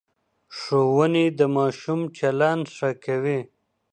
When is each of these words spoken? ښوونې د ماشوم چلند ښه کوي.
ښوونې 0.57 1.25
د 1.39 1.41
ماشوم 1.55 1.99
چلند 2.17 2.63
ښه 2.75 2.89
کوي. 3.03 3.39